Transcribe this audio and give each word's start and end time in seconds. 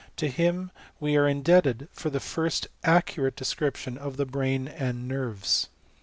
To 0.17 0.29
him 0.29 0.71
we 0.99 1.15
are 1.15 1.27
indebted 1.27 1.87
for 1.91 2.09
the 2.09 2.19
first 2.19 2.65
accurate 2.83 3.35
description 3.35 3.99
of 3.99 4.17
the 4.17 4.25
brain 4.25 4.67
and 4.67 5.07
nerves. 5.07 5.67